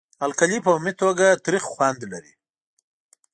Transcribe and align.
القلي 0.27 0.57
په 0.65 0.69
عمومي 0.75 0.93
توګه 1.01 1.25
تریخ 1.45 1.63
خوند 1.73 1.99
لري. 2.11 2.33